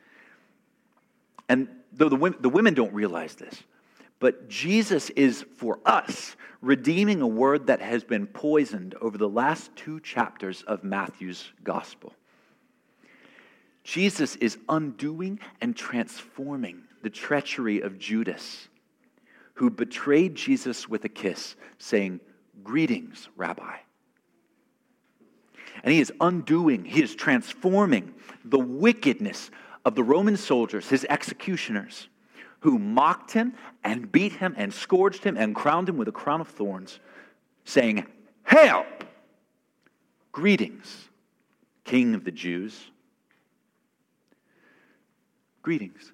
And 1.50 1.66
though 1.92 2.08
the 2.08 2.14
women, 2.14 2.38
the 2.40 2.48
women 2.48 2.74
don't 2.74 2.94
realize 2.94 3.34
this, 3.34 3.64
but 4.20 4.48
Jesus 4.48 5.10
is 5.10 5.44
for 5.56 5.80
us 5.84 6.36
redeeming 6.60 7.22
a 7.22 7.26
word 7.26 7.66
that 7.66 7.80
has 7.80 8.04
been 8.04 8.28
poisoned 8.28 8.94
over 9.00 9.18
the 9.18 9.28
last 9.28 9.74
two 9.74 9.98
chapters 9.98 10.62
of 10.62 10.84
Matthew's 10.84 11.50
gospel. 11.64 12.14
Jesus 13.82 14.36
is 14.36 14.58
undoing 14.68 15.40
and 15.60 15.74
transforming 15.74 16.84
the 17.02 17.10
treachery 17.10 17.80
of 17.80 17.98
Judas 17.98 18.68
who 19.54 19.70
betrayed 19.70 20.36
Jesus 20.36 20.88
with 20.88 21.04
a 21.04 21.08
kiss, 21.08 21.56
saying, 21.78 22.20
Greetings, 22.62 23.28
Rabbi. 23.36 23.74
And 25.82 25.92
he 25.92 26.00
is 26.00 26.12
undoing, 26.20 26.84
he 26.84 27.02
is 27.02 27.16
transforming 27.16 28.14
the 28.44 28.60
wickedness 28.60 29.50
of 29.84 29.94
the 29.94 30.02
Roman 30.02 30.36
soldiers, 30.36 30.88
his 30.88 31.06
executioners, 31.08 32.08
who 32.60 32.78
mocked 32.78 33.32
him 33.32 33.54
and 33.82 34.12
beat 34.12 34.32
him 34.32 34.54
and 34.56 34.72
scourged 34.72 35.24
him 35.24 35.36
and 35.36 35.54
crowned 35.54 35.88
him 35.88 35.96
with 35.96 36.08
a 36.08 36.12
crown 36.12 36.40
of 36.40 36.48
thorns, 36.48 37.00
saying, 37.64 38.06
Hail! 38.46 38.84
Greetings, 40.32 41.08
King 41.84 42.14
of 42.14 42.24
the 42.24 42.30
Jews. 42.30 42.90
Greetings, 45.62 46.12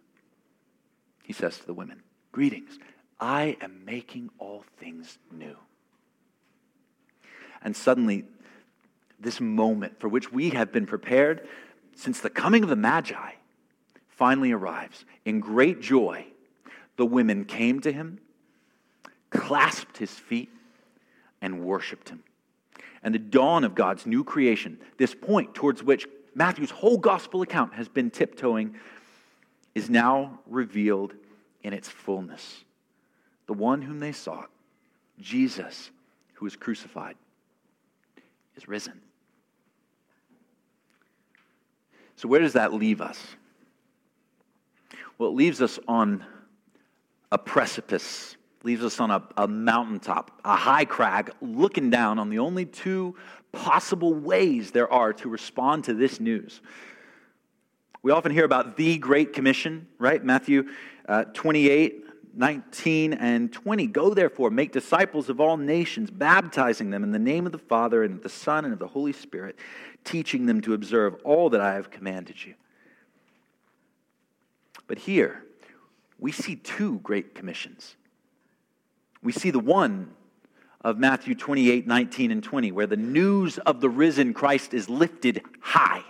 he 1.22 1.32
says 1.32 1.58
to 1.58 1.66
the 1.66 1.74
women. 1.74 2.02
Greetings. 2.32 2.78
I 3.18 3.56
am 3.60 3.84
making 3.84 4.30
all 4.38 4.64
things 4.78 5.18
new. 5.32 5.56
And 7.62 7.74
suddenly, 7.74 8.24
this 9.18 9.40
moment 9.40 9.98
for 9.98 10.08
which 10.08 10.30
we 10.30 10.50
have 10.50 10.72
been 10.72 10.86
prepared 10.86 11.48
since 11.94 12.20
the 12.20 12.30
coming 12.30 12.62
of 12.62 12.68
the 12.68 12.76
Magi 12.76 13.32
finally 14.16 14.52
arrives. 14.52 15.04
In 15.24 15.40
great 15.40 15.80
joy, 15.80 16.26
the 16.96 17.06
women 17.06 17.44
came 17.44 17.80
to 17.80 17.92
him, 17.92 18.18
clasped 19.30 19.98
his 19.98 20.10
feet, 20.10 20.50
and 21.40 21.60
worshiped 21.60 22.08
him. 22.08 22.22
And 23.02 23.14
the 23.14 23.18
dawn 23.20 23.62
of 23.62 23.74
God's 23.74 24.06
new 24.06 24.24
creation, 24.24 24.78
this 24.96 25.14
point 25.14 25.54
towards 25.54 25.82
which 25.82 26.06
Matthew's 26.34 26.70
whole 26.70 26.98
gospel 26.98 27.42
account 27.42 27.74
has 27.74 27.88
been 27.88 28.10
tiptoeing, 28.10 28.74
is 29.74 29.88
now 29.88 30.40
revealed 30.46 31.14
in 31.62 31.72
its 31.72 31.88
fullness 31.88 32.64
the 33.46 33.52
one 33.52 33.80
whom 33.82 34.00
they 34.00 34.12
sought, 34.12 34.50
Jesus, 35.20 35.90
who 36.34 36.44
was 36.44 36.56
crucified, 36.56 37.14
is 38.56 38.66
risen. 38.66 39.00
So, 42.16 42.28
where 42.28 42.40
does 42.40 42.54
that 42.54 42.72
leave 42.72 43.00
us? 43.00 43.20
Well, 45.18 45.30
it 45.30 45.34
leaves 45.34 45.62
us 45.62 45.78
on 45.88 46.24
a 47.32 47.38
precipice 47.38 48.36
leaves 48.66 48.84
us 48.84 48.98
on 48.98 49.12
a, 49.12 49.22
a 49.36 49.46
mountaintop, 49.46 50.40
a 50.44 50.56
high 50.56 50.84
crag, 50.84 51.30
looking 51.40 51.88
down 51.88 52.18
on 52.18 52.30
the 52.30 52.40
only 52.40 52.66
two 52.66 53.14
possible 53.52 54.12
ways 54.12 54.72
there 54.72 54.92
are 54.92 55.12
to 55.12 55.28
respond 55.28 55.84
to 55.84 55.94
this 55.94 56.18
news. 56.18 56.60
We 58.02 58.10
often 58.10 58.32
hear 58.32 58.44
about 58.44 58.76
the 58.76 58.98
Great 58.98 59.32
Commission, 59.32 59.86
right? 59.98 60.22
Matthew 60.22 60.64
uh, 61.08 61.24
28, 61.32 62.04
19 62.34 63.12
and 63.12 63.52
20. 63.52 63.86
Go 63.86 64.12
therefore, 64.12 64.50
make 64.50 64.72
disciples 64.72 65.28
of 65.28 65.40
all 65.40 65.56
nations, 65.56 66.10
baptizing 66.10 66.90
them 66.90 67.04
in 67.04 67.12
the 67.12 67.20
name 67.20 67.46
of 67.46 67.52
the 67.52 67.58
Father 67.58 68.02
and 68.02 68.16
of 68.16 68.22
the 68.24 68.28
Son 68.28 68.64
and 68.64 68.72
of 68.74 68.80
the 68.80 68.88
Holy 68.88 69.12
Spirit, 69.12 69.56
teaching 70.02 70.46
them 70.46 70.60
to 70.62 70.74
observe 70.74 71.14
all 71.22 71.50
that 71.50 71.60
I 71.60 71.74
have 71.74 71.90
commanded 71.90 72.44
you. 72.44 72.54
But 74.86 74.98
here, 74.98 75.44
we 76.18 76.32
see 76.32 76.56
two 76.56 76.98
great 77.00 77.34
commissions. 77.34 77.96
We 79.22 79.32
see 79.32 79.50
the 79.50 79.58
one 79.58 80.14
of 80.80 80.98
Matthew 80.98 81.34
28, 81.34 81.86
19, 81.86 82.30
and 82.30 82.42
20, 82.42 82.72
where 82.72 82.86
the 82.86 82.96
news 82.96 83.58
of 83.58 83.80
the 83.80 83.88
risen 83.88 84.32
Christ 84.32 84.72
is 84.72 84.88
lifted 84.88 85.42
high. 85.60 86.04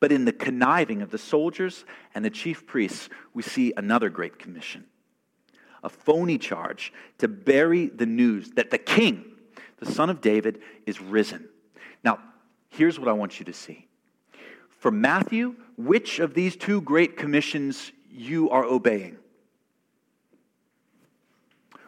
But 0.00 0.12
in 0.12 0.24
the 0.24 0.32
conniving 0.32 1.02
of 1.02 1.10
the 1.10 1.18
soldiers 1.18 1.84
and 2.14 2.24
the 2.24 2.30
chief 2.30 2.66
priests, 2.66 3.08
we 3.34 3.42
see 3.42 3.72
another 3.76 4.10
great 4.10 4.38
commission 4.38 4.86
a 5.84 5.88
phony 5.88 6.38
charge 6.38 6.92
to 7.18 7.28
bury 7.28 7.86
the 7.86 8.06
news 8.06 8.50
that 8.52 8.70
the 8.70 8.78
king, 8.78 9.24
the 9.78 9.86
son 9.86 10.10
of 10.10 10.20
David, 10.20 10.60
is 10.86 11.00
risen. 11.00 11.48
Now, 12.02 12.18
here's 12.68 12.98
what 12.98 13.08
I 13.08 13.12
want 13.12 13.38
you 13.38 13.44
to 13.46 13.52
see. 13.52 13.87
For 14.78 14.90
Matthew, 14.92 15.56
which 15.76 16.20
of 16.20 16.34
these 16.34 16.56
two 16.56 16.80
great 16.80 17.16
commissions 17.16 17.92
you 18.10 18.48
are 18.50 18.64
obeying? 18.64 19.18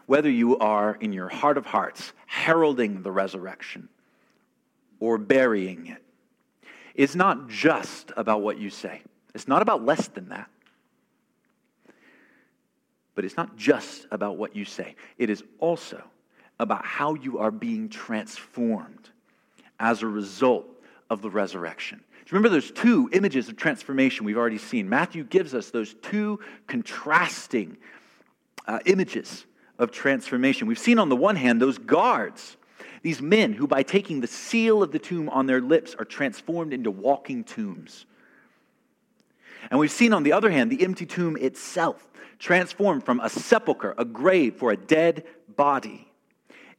Whether 0.07 0.29
you 0.29 0.59
are 0.59 0.97
in 1.01 1.13
your 1.13 1.29
heart 1.29 1.57
of 1.57 1.67
hearts 1.67 2.13
heralding 2.27 3.03
the 3.03 3.13
resurrection 3.13 3.89
or 4.99 5.19
burying 5.19 5.87
it 5.87 6.03
is 6.97 7.15
not 7.15 7.49
just 7.49 8.13
about 8.17 8.43
what 8.43 8.59
you 8.59 8.71
say. 8.71 9.03
It's 9.35 9.47
not 9.47 9.63
about 9.63 9.85
less 9.85 10.09
than 10.09 10.31
that. 10.31 10.51
But 13.15 13.25
it's 13.25 13.37
not 13.37 13.57
just 13.57 14.07
about 14.11 14.37
what 14.37 14.57
you 14.57 14.65
say, 14.65 14.97
it 15.17 15.31
is 15.31 15.45
also 15.61 16.03
about 16.59 16.85
how 16.85 17.15
you 17.15 17.39
are 17.39 17.51
being 17.51 17.89
transformed 17.89 19.11
as 19.79 20.03
a 20.03 20.07
result 20.07 20.67
of 21.09 21.23
the 21.23 21.31
resurrection. 21.31 22.03
Remember, 22.31 22.49
those 22.49 22.71
two 22.71 23.11
images 23.13 23.49
of 23.49 23.57
transformation 23.57 24.25
we've 24.25 24.37
already 24.37 24.59
seen. 24.59 24.89
Matthew 24.89 25.25
gives 25.25 25.55
us 25.55 25.71
those 25.71 25.95
two 25.95 26.41
contrasting 26.67 27.77
uh, 28.67 28.79
images 28.87 29.47
of 29.79 29.91
transformation. 29.91 30.69
We've 30.69 30.79
seen 30.79 30.99
on 30.99 31.09
the 31.09 31.17
one 31.17 31.37
hand 31.37 31.61
those 31.61 31.79
guards 31.79 32.57
these 33.03 33.23
men 33.23 33.55
who, 33.55 33.67
by 33.67 33.83
taking 33.83 34.21
the 34.21 34.27
seal 34.27 34.83
of 34.83 34.93
the 34.93 34.99
tomb 34.99 35.29
on 35.31 35.47
their 35.47 35.61
lips, 35.61 35.97
are 35.99 36.05
transformed 36.05 36.73
into 36.73 36.91
walking 36.91 37.45
tombs. 37.45 38.05
And 39.71 39.81
we've 39.81 39.91
seen, 39.91 40.13
on 40.13 40.23
the 40.23 40.33
other 40.33 40.51
hand, 40.51 40.71
the 40.71 40.85
empty 40.85 41.07
tomb 41.07 41.37
itself 41.37 42.07
transformed 42.39 43.05
from 43.05 43.21
a 43.21 43.29
sepulchre, 43.29 43.95
a 43.99 44.05
grave 44.05 44.57
for 44.57 44.71
a 44.71 44.77
dead 44.77 45.25
body, 45.57 46.07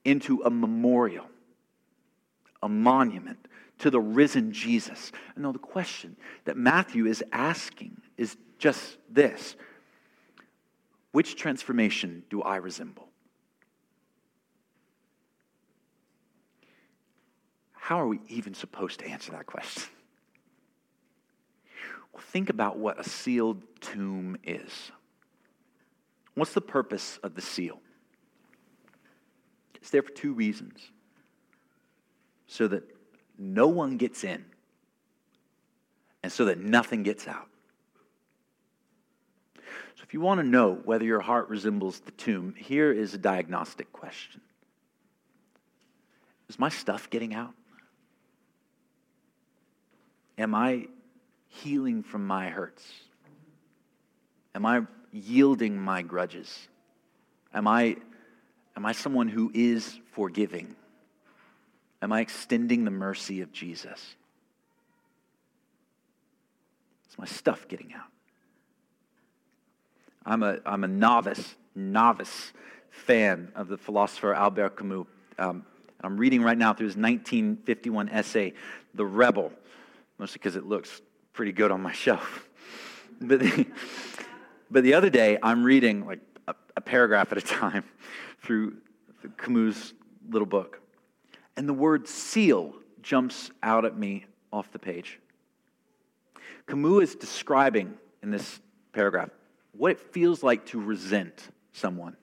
into 0.04 0.42
a 0.44 0.50
memorial, 0.50 1.26
a 2.64 2.70
monument 2.70 3.48
to 3.82 3.90
the 3.90 4.00
risen 4.00 4.52
Jesus. 4.52 5.12
And 5.36 5.44
now, 5.44 5.52
the 5.52 5.60
question 5.60 6.16
that 6.46 6.56
Matthew 6.56 7.08
is 7.08 7.24
asking 7.32 8.00
is 8.18 8.38
just 8.58 8.98
this 9.10 9.56
Which 11.12 11.36
transformation 11.36 12.24
do 12.30 12.42
I 12.42 12.58
resemble? 12.58 13.10
How 17.74 18.00
are 18.00 18.08
we 18.08 18.20
even 18.30 18.54
supposed 18.54 19.00
to 19.00 19.08
answer 19.08 19.32
that 19.32 19.48
question? 19.48 19.84
Well, 22.14 22.22
think 22.22 22.50
about 22.50 22.78
what 22.78 23.00
a 23.00 23.04
sealed 23.04 23.64
tomb 23.82 24.38
is. 24.44 24.92
What's 26.36 26.54
the 26.54 26.62
purpose 26.62 27.20
of 27.24 27.36
the 27.36 27.42
seal? 27.42 27.82
It's 29.76 29.90
there 29.90 30.04
for 30.04 30.12
two 30.12 30.34
reasons 30.34 30.80
so 32.46 32.68
that 32.68 32.84
no 33.38 33.68
one 33.68 33.98
gets 33.98 34.24
in, 34.24 34.46
and 36.24 36.32
so 36.32 36.46
that 36.46 36.60
nothing 36.60 37.04
gets 37.04 37.28
out. 37.28 37.48
So, 39.56 40.04
if 40.04 40.14
you 40.14 40.22
want 40.22 40.40
to 40.40 40.46
know 40.46 40.80
whether 40.84 41.06
your 41.06 41.20
heart 41.20 41.50
resembles 41.50 42.00
the 42.00 42.12
tomb, 42.12 42.56
here 42.58 42.92
is 42.92 43.14
a 43.14 43.18
diagnostic 43.18 43.92
question 43.92 44.42
Is 46.50 46.60
my 46.60 46.70
stuff 46.70 47.10
getting 47.10 47.34
out? 47.34 47.54
Am 50.38 50.56
I 50.56 50.88
healing 51.48 52.04
from 52.04 52.26
my 52.26 52.50
hurts? 52.50 52.84
Am 54.56 54.66
I 54.66 54.82
yielding 55.12 55.78
my 55.78 56.02
grudges? 56.02 56.68
Am 57.54 57.68
I, 57.68 57.98
am 58.76 58.86
I 58.86 58.94
someone 58.94 59.28
who 59.28 59.52
is 59.54 60.00
forgiving? 60.14 60.76
Am 62.02 62.12
I 62.12 62.22
extending 62.22 62.86
the 62.86 62.92
mercy 62.92 63.42
of 63.42 63.52
Jesus? 63.52 64.16
Is 67.10 67.18
my 67.18 67.26
stuff 67.26 67.68
getting 67.68 67.94
out? 67.94 68.08
I'm 70.26 70.44
a, 70.44 70.60
I'm 70.66 70.84
a 70.84 70.88
novice, 70.88 71.56
novice 71.76 72.54
fan 72.90 73.52
of 73.56 73.68
the 73.68 73.78
philosopher 73.78 74.34
Albert 74.34 74.78
Camus. 74.78 75.08
Um, 75.38 75.66
I'm 76.04 76.18
reading 76.18 76.42
right 76.42 76.58
now 76.58 76.74
through 76.74 76.88
his 76.88 76.98
1951 76.98 78.10
essay, 78.10 78.54
The 78.96 79.06
Rebel 79.06 79.52
mostly 80.22 80.38
because 80.38 80.56
it 80.56 80.66
looks 80.66 81.02
pretty 81.34 81.52
good 81.52 81.72
on 81.72 81.82
my 81.82 81.92
shelf. 82.06 82.48
But 83.20 83.40
the, 83.40 83.66
but 84.70 84.84
the 84.84 84.94
other 84.94 85.10
day, 85.10 85.38
I'm 85.42 85.64
reading 85.64 86.06
like 86.06 86.20
a, 86.48 86.56
a 86.78 86.82
paragraph 86.82 87.32
at 87.32 87.40
a 87.40 87.42
time 87.42 87.84
through 88.44 88.78
Camus' 89.38 89.94
little 90.30 90.46
book, 90.46 90.80
and 91.62 91.70
the 91.70 91.74
word 91.76 92.08
seal 92.08 92.74
jumps 93.04 93.52
out 93.62 93.86
at 93.86 93.96
me 93.96 94.26
off 94.52 94.72
the 94.72 94.80
page. 94.80 95.20
Camus 96.66 97.10
is 97.10 97.16
describing 97.16 97.94
in 98.24 98.32
this 98.32 98.60
paragraph 98.94 99.30
what 99.72 99.92
it 99.92 100.00
feels 100.00 100.42
like 100.42 100.66
to 100.66 100.82
resent 100.82 101.50
someone 101.72 102.18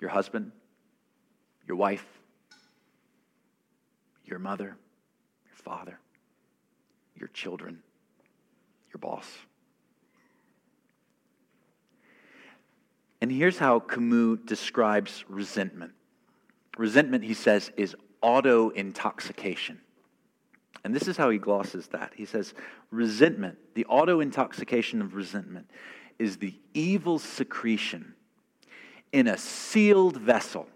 your 0.00 0.10
husband, 0.10 0.50
your 1.68 1.76
wife, 1.76 2.04
your 4.24 4.40
mother, 4.40 4.76
your 5.46 5.56
father 5.62 6.00
your 7.14 7.28
children, 7.28 7.78
your 8.92 8.98
boss. 8.98 9.28
And 13.20 13.30
here's 13.30 13.58
how 13.58 13.78
Camus 13.78 14.40
describes 14.44 15.24
resentment 15.28 15.92
resentment, 16.76 17.24
he 17.24 17.34
says, 17.34 17.70
is 17.76 17.94
auto 18.20 18.70
intoxication. 18.70 19.80
And 20.84 20.94
this 20.94 21.08
is 21.08 21.16
how 21.16 21.30
he 21.30 21.38
glosses 21.38 21.88
that. 21.88 22.12
He 22.14 22.24
says, 22.24 22.54
resentment, 22.90 23.58
the 23.74 23.84
auto 23.86 24.20
intoxication 24.20 25.02
of 25.02 25.14
resentment, 25.14 25.70
is 26.18 26.36
the 26.38 26.54
evil 26.74 27.18
secretion 27.18 28.14
in 29.12 29.26
a 29.26 29.36
sealed 29.38 30.16
vessel 30.16 30.68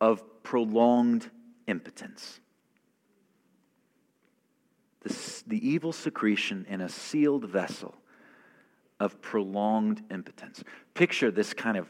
of 0.00 0.22
prolonged 0.42 1.30
impotence 1.66 2.40
the, 5.04 5.42
the 5.46 5.68
evil 5.68 5.92
secretion 5.92 6.66
in 6.68 6.80
a 6.80 6.88
sealed 6.88 7.44
vessel 7.44 7.94
of 8.98 9.20
prolonged 9.20 10.02
impotence. 10.10 10.64
Picture 10.94 11.30
this 11.30 11.52
kind 11.52 11.76
of 11.76 11.88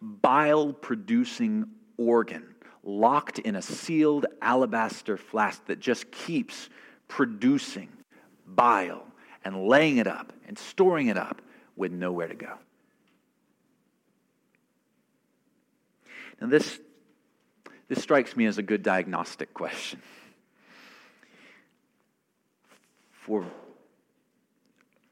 bile 0.00 0.72
producing 0.72 1.66
organ 2.00 2.54
locked 2.82 3.38
in 3.38 3.56
a 3.56 3.62
sealed 3.62 4.26
alabaster 4.40 5.16
flask 5.16 5.64
that 5.66 5.78
just 5.78 6.10
keeps 6.10 6.68
producing 7.08 7.88
bile 8.46 9.06
and 9.44 9.66
laying 9.66 9.98
it 9.98 10.06
up 10.06 10.32
and 10.48 10.58
storing 10.58 11.08
it 11.08 11.16
up 11.16 11.42
with 11.76 11.92
nowhere 11.92 12.28
to 12.28 12.34
go. 12.34 12.54
Now, 16.40 16.46
this, 16.46 16.78
this 17.88 18.02
strikes 18.02 18.34
me 18.34 18.46
as 18.46 18.56
a 18.56 18.62
good 18.62 18.82
diagnostic 18.82 19.52
question. 19.52 20.00
for 23.30 23.44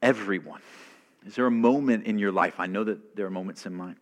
everyone. 0.01 0.61
Is 1.25 1.35
there 1.35 1.45
a 1.45 1.51
moment 1.51 2.05
in 2.05 2.17
your 2.17 2.33
life? 2.33 2.55
I 2.57 2.65
know 2.65 2.83
that 2.83 3.15
there 3.15 3.25
are 3.25 3.29
moments 3.29 3.65
in 3.65 3.73
mine. 3.73 3.95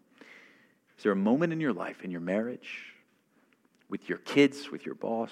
Is 0.97 1.03
there 1.03 1.11
a 1.11 1.15
moment 1.15 1.53
in 1.53 1.59
your 1.59 1.73
life, 1.73 2.03
in 2.03 2.11
your 2.11 2.21
marriage, 2.21 2.93
with 3.87 4.09
your 4.09 4.17
kids, 4.19 4.71
with 4.71 4.85
your 4.85 4.95
boss, 4.95 5.31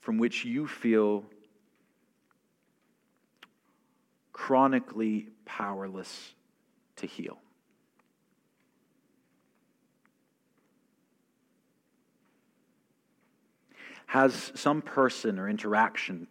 from 0.00 0.18
which 0.18 0.44
you 0.44 0.68
feel 0.68 1.24
chronically 4.32 5.28
powerless 5.44 6.32
to 6.96 7.06
heal? 7.06 7.38
Has 14.06 14.52
some 14.54 14.80
person 14.80 15.40
or 15.40 15.48
interaction 15.48 16.28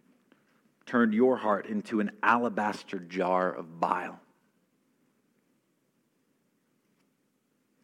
turned 0.86 1.12
your 1.12 1.36
heart 1.36 1.66
into 1.66 2.00
an 2.00 2.12
alabaster 2.22 2.98
jar 2.98 3.52
of 3.52 3.78
bile? 3.78 4.18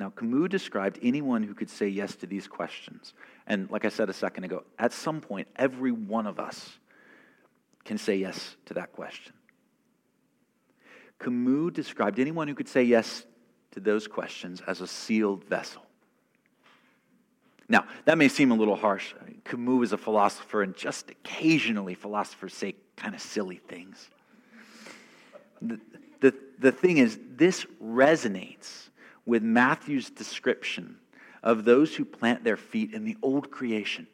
Now, 0.02 0.10
Camus 0.10 0.48
described 0.48 0.98
anyone 1.00 1.44
who 1.44 1.54
could 1.54 1.70
say 1.70 1.86
yes 1.86 2.16
to 2.16 2.26
these 2.26 2.48
questions. 2.48 3.14
And 3.46 3.70
like 3.70 3.84
I 3.84 3.88
said 3.88 4.10
a 4.10 4.12
second 4.12 4.42
ago, 4.42 4.64
at 4.76 4.92
some 4.92 5.20
point, 5.20 5.46
every 5.54 5.92
one 5.92 6.26
of 6.26 6.40
us 6.40 6.76
can 7.84 7.98
say 7.98 8.16
yes 8.16 8.56
to 8.66 8.74
that 8.74 8.90
question. 8.90 9.32
Camus 11.20 11.72
described 11.72 12.18
anyone 12.18 12.48
who 12.48 12.54
could 12.56 12.66
say 12.68 12.82
yes 12.82 13.24
to 13.70 13.78
those 13.78 14.08
questions 14.08 14.60
as 14.66 14.80
a 14.80 14.88
sealed 14.88 15.44
vessel. 15.44 15.82
Now, 17.68 17.84
that 18.04 18.18
may 18.18 18.26
seem 18.26 18.50
a 18.50 18.56
little 18.56 18.74
harsh. 18.74 19.14
Camus 19.44 19.84
is 19.84 19.92
a 19.92 19.98
philosopher, 19.98 20.64
and 20.64 20.74
just 20.74 21.10
occasionally 21.10 21.94
philosophers 21.94 22.54
say 22.54 22.74
kind 22.96 23.14
of 23.14 23.20
silly 23.20 23.60
things. 23.68 24.10
The, 25.60 25.78
the, 26.18 26.34
the 26.58 26.72
thing 26.72 26.98
is, 26.98 27.20
this 27.36 27.64
resonates 27.80 28.88
with 29.24 29.42
Matthew's 29.42 30.11
description 30.11 30.96
of 31.42 31.64
those 31.64 31.94
who 31.94 32.04
plant 32.04 32.44
their 32.44 32.56
feet 32.56 32.94
in 32.94 33.04
the 33.04 33.16
old 33.22 33.50
creation. 33.50 34.06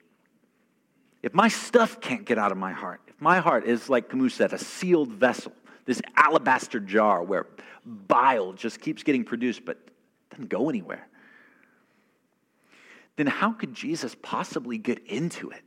If 1.23 1.35
my 1.35 1.49
stuff 1.49 2.01
can't 2.01 2.25
get 2.25 2.39
out 2.39 2.53
of 2.53 2.59
my 2.59 2.73
heart, 2.73 3.01
if 3.09 3.21
my 3.21 3.41
heart 3.41 3.67
is, 3.67 3.89
like 3.89 4.09
Camus 4.09 4.35
said, 4.35 4.53
a 4.53 4.59
sealed 4.59 5.13
vessel, 5.13 5.53
this 5.85 6.01
alabaster 6.17 6.81
jar 6.81 7.23
where 7.23 7.47
bile 7.85 8.53
just 8.53 8.81
keeps 8.81 9.03
getting 9.03 9.25
produced 9.25 9.65
but 9.65 9.79
doesn't 10.31 10.49
go 10.49 10.69
anywhere, 10.69 11.07
then 13.17 13.27
how 13.27 13.53
could 13.53 13.75
Jesus 13.75 14.15
possibly 14.23 14.79
get 14.79 15.05
into 15.07 15.51
it? 15.51 15.63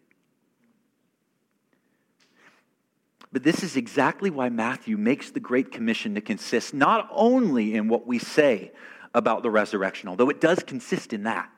But 3.34 3.44
this 3.44 3.64
is 3.64 3.78
exactly 3.78 4.30
why 4.30 4.50
Matthew 4.50 4.98
makes 4.98 5.32
the 5.32 5.40
Great 5.40 5.72
Commission 5.72 6.16
to 6.16 6.22
consist 6.22 6.74
not 6.74 7.08
only 7.12 7.76
in 7.76 7.88
what 7.88 8.06
we 8.06 8.20
say 8.20 8.72
about 9.14 9.44
the 9.44 9.50
resurrection, 9.50 10.10
although 10.10 10.30
it 10.30 10.42
does 10.42 10.60
consist 10.60 11.14
in 11.14 11.24
that, 11.24 11.50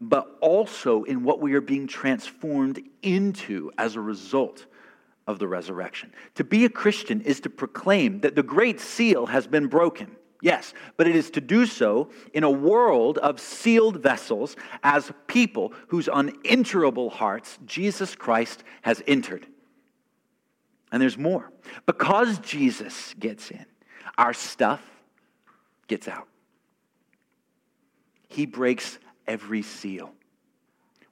but 0.00 0.36
also 0.40 1.04
in 1.04 1.22
what 1.22 1.40
we 1.40 1.54
are 1.54 1.60
being 1.60 1.86
transformed 1.86 2.82
into 3.02 3.70
as 3.78 3.96
a 3.96 4.00
result 4.00 4.66
of 5.26 5.38
the 5.38 5.48
resurrection. 5.48 6.12
To 6.34 6.44
be 6.44 6.64
a 6.64 6.68
Christian 6.68 7.20
is 7.22 7.40
to 7.40 7.50
proclaim 7.50 8.20
that 8.20 8.34
the 8.34 8.42
great 8.42 8.80
seal 8.80 9.26
has 9.26 9.46
been 9.46 9.68
broken. 9.68 10.16
Yes, 10.42 10.74
but 10.98 11.08
it 11.08 11.16
is 11.16 11.30
to 11.30 11.40
do 11.40 11.64
so 11.64 12.10
in 12.34 12.44
a 12.44 12.50
world 12.50 13.16
of 13.16 13.40
sealed 13.40 14.02
vessels 14.02 14.56
as 14.82 15.10
people 15.26 15.72
whose 15.88 16.06
unenterable 16.12 17.08
hearts 17.08 17.58
Jesus 17.64 18.14
Christ 18.14 18.62
has 18.82 19.02
entered. 19.06 19.46
And 20.92 21.00
there's 21.00 21.16
more. 21.16 21.50
Because 21.86 22.38
Jesus 22.40 23.14
gets 23.18 23.50
in, 23.50 23.64
our 24.18 24.34
stuff 24.34 24.82
gets 25.86 26.08
out. 26.08 26.28
He 28.28 28.46
breaks 28.46 28.98
every 29.26 29.62
seal. 29.62 30.12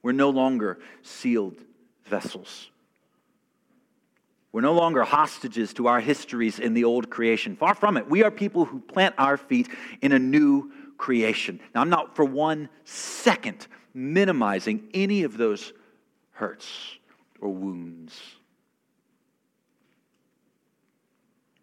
We're 0.03 0.13
no 0.13 0.31
longer 0.31 0.79
sealed 1.03 1.57
vessels. 2.05 2.71
We're 4.51 4.61
no 4.61 4.75
longer 4.75 5.03
hostages 5.03 5.73
to 5.75 5.87
our 5.87 6.01
histories 6.01 6.59
in 6.59 6.75
the 6.75 6.85
old 6.85 7.09
creation. 7.09 7.57
Far 7.57 7.75
from 7.75 7.97
it. 7.97 8.09
We 8.09 8.23
are 8.23 8.31
people 8.31 8.67
who 8.67 8.81
plant 8.81 9.15
our 9.17 9.37
feet 9.37 9.69
in 10.03 10.13
a 10.13 10.19
new 10.19 10.73
creation. 10.99 11.61
Now, 11.75 11.81
I'm 11.81 11.89
not 11.89 12.15
for 12.15 12.25
one 12.25 12.69
second 12.85 13.67
minimizing 13.95 14.89
any 14.93 15.23
of 15.23 15.39
those 15.39 15.73
hurts 16.33 16.99
or 17.41 17.49
wounds. 17.49 18.21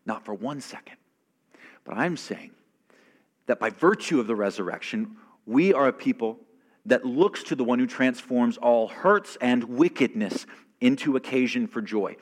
Not 0.06 0.26
for 0.26 0.34
one 0.34 0.62
second. 0.62 0.98
But 1.84 1.98
I'm 1.98 2.18
saying 2.18 2.52
that 3.50 3.60
by 3.60 3.72
virtue 3.72 4.20
of 4.20 4.28
the 4.28 4.36
resurrection, 4.36 5.18
we 5.48 5.74
are 5.74 5.88
a 5.88 5.92
people 5.94 6.40
that 6.86 7.04
looks 7.04 7.42
to 7.42 7.56
the 7.56 7.64
one 7.64 7.80
who 7.80 7.88
transforms 7.88 8.58
all 8.58 8.88
hurts 8.88 9.40
and 9.42 9.64
wickedness 9.64 10.46
into 10.80 11.16
occasion 11.16 11.66
for 11.66 11.82
joy. 11.82 12.16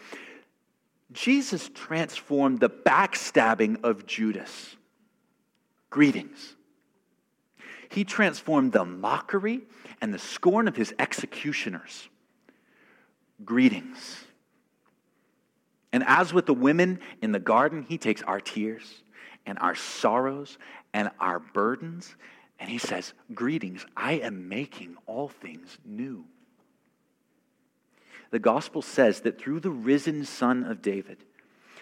Jesus 1.11 1.69
transformed 1.73 2.61
the 2.61 2.69
backstabbing 2.69 3.83
of 3.83 4.05
Judas. 4.05 4.77
Greetings. 5.89 6.55
He 7.89 8.05
transformed 8.05 8.71
the 8.71 8.85
mockery 8.85 9.63
and 9.99 10.13
the 10.13 10.19
scorn 10.19 10.69
of 10.69 10.77
his 10.77 10.93
executioners. 10.97 12.07
Greetings. 13.43 14.23
And 15.91 16.05
as 16.07 16.33
with 16.33 16.45
the 16.45 16.53
women 16.53 17.01
in 17.21 17.33
the 17.33 17.39
garden, 17.39 17.83
he 17.83 17.97
takes 17.97 18.21
our 18.21 18.39
tears 18.39 19.03
and 19.45 19.57
our 19.59 19.75
sorrows 19.75 20.57
and 20.97 21.09
our 21.19 21.39
burdens, 21.39 22.15
and 22.59 22.69
he 22.69 22.77
says, 22.77 23.13
Greetings, 23.33 23.85
I 23.95 24.13
am 24.13 24.49
making 24.49 24.97
all 25.05 25.29
things 25.29 25.77
new 25.85 26.25
the 28.31 28.39
gospel 28.39 28.81
says 28.81 29.21
that 29.21 29.39
through 29.39 29.59
the 29.59 29.71
risen 29.71 30.25
Son 30.25 30.63
of 30.63 30.81
David, 30.81 31.17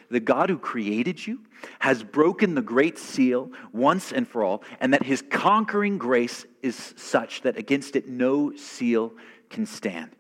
the 0.10 0.20
God 0.20 0.50
who 0.50 0.58
created 0.58 1.26
you 1.26 1.42
has 1.80 2.04
broken 2.04 2.54
the 2.54 2.62
great 2.62 3.00
seal 3.00 3.52
once 3.74 4.12
and 4.12 4.28
for 4.28 4.44
all, 4.44 4.64
and 4.80 4.94
that 4.94 5.04
his 5.04 5.24
conquering 5.30 5.98
grace 5.98 6.46
is 6.62 6.94
such 6.96 7.42
that 7.42 7.58
against 7.58 7.96
it 7.96 8.08
no 8.08 8.56
seal 8.56 9.14
can 9.50 9.66
stand, 9.66 10.12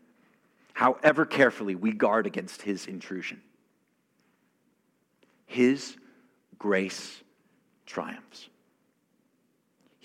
however 0.74 1.26
carefully 1.26 1.76
we 1.76 1.92
guard 1.92 2.26
against 2.26 2.64
his 2.64 2.88
intrusion. 2.88 3.42
His 5.46 5.96
grace 6.58 7.22
triumphs. 7.86 8.50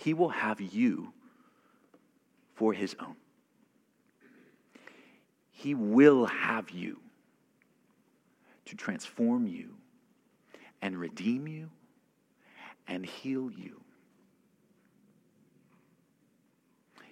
He 0.01 0.15
will 0.15 0.31
have 0.31 0.63
you 0.63 1.13
for 2.55 2.73
his 2.73 2.97
own. 2.99 3.17
He 5.51 5.75
will 5.75 6.25
have 6.25 6.71
you 6.71 7.01
to 8.65 8.75
transform 8.77 9.47
you 9.47 9.75
and 10.81 10.97
redeem 10.97 11.47
you 11.47 11.69
and 12.89 13.05
heal 13.05 13.51
you. 13.51 13.83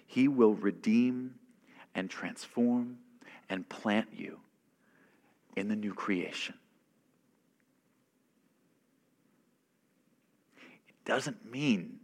He 0.07 0.27
will 0.27 0.55
redeem 0.55 1.35
and 1.93 2.09
transform 2.09 2.97
and 3.49 3.69
plant 3.69 4.07
you 4.15 4.39
in 5.55 5.67
the 5.67 5.75
new 5.75 5.93
creation. 5.93 6.55
It 10.57 11.05
doesn't 11.05 11.45
mean 11.45 11.98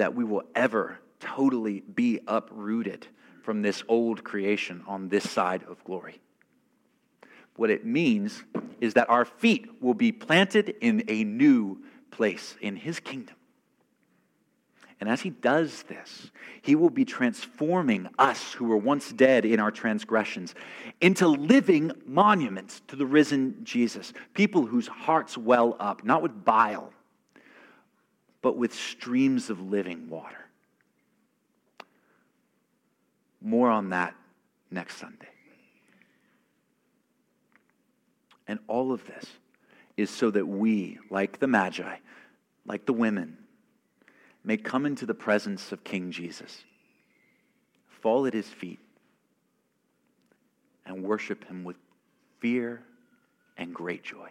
that 0.00 0.14
we 0.14 0.24
will 0.24 0.44
ever 0.54 0.98
totally 1.20 1.80
be 1.80 2.20
uprooted 2.26 3.06
from 3.42 3.60
this 3.60 3.82
old 3.86 4.24
creation 4.24 4.82
on 4.86 5.10
this 5.10 5.28
side 5.28 5.62
of 5.64 5.84
glory. 5.84 6.18
What 7.56 7.68
it 7.68 7.84
means 7.84 8.42
is 8.80 8.94
that 8.94 9.10
our 9.10 9.26
feet 9.26 9.68
will 9.82 9.92
be 9.92 10.10
planted 10.10 10.74
in 10.80 11.04
a 11.06 11.24
new 11.24 11.82
place 12.10 12.56
in 12.62 12.76
His 12.76 12.98
kingdom. 12.98 13.36
And 15.00 15.08
as 15.08 15.20
He 15.20 15.28
does 15.28 15.82
this, 15.82 16.30
He 16.62 16.74
will 16.74 16.88
be 16.88 17.04
transforming 17.04 18.08
us 18.18 18.54
who 18.54 18.64
were 18.64 18.78
once 18.78 19.12
dead 19.12 19.44
in 19.44 19.60
our 19.60 19.70
transgressions 19.70 20.54
into 21.02 21.28
living 21.28 21.92
monuments 22.06 22.80
to 22.88 22.96
the 22.96 23.04
risen 23.04 23.56
Jesus. 23.64 24.14
People 24.32 24.64
whose 24.64 24.88
hearts 24.88 25.36
well 25.36 25.76
up, 25.78 26.04
not 26.04 26.22
with 26.22 26.42
bile, 26.42 26.94
but 28.42 28.56
with 28.56 28.72
streams 28.74 29.50
of 29.50 29.60
living 29.60 30.08
water. 30.08 30.46
More 33.40 33.70
on 33.70 33.90
that 33.90 34.14
next 34.70 34.96
Sunday. 34.96 35.28
And 38.46 38.58
all 38.66 38.92
of 38.92 39.06
this 39.06 39.26
is 39.96 40.10
so 40.10 40.30
that 40.30 40.46
we, 40.46 40.98
like 41.10 41.38
the 41.38 41.46
Magi, 41.46 41.96
like 42.66 42.86
the 42.86 42.92
women, 42.92 43.38
may 44.42 44.56
come 44.56 44.86
into 44.86 45.06
the 45.06 45.14
presence 45.14 45.72
of 45.72 45.84
King 45.84 46.10
Jesus, 46.10 46.64
fall 47.86 48.26
at 48.26 48.34
his 48.34 48.48
feet, 48.48 48.80
and 50.86 51.02
worship 51.02 51.44
him 51.46 51.62
with 51.62 51.76
fear 52.40 52.82
and 53.56 53.74
great 53.74 54.02
joy. 54.02 54.30